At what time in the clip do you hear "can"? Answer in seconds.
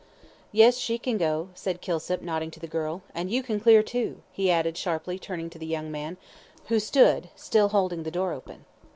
0.97-1.19, 3.43-3.59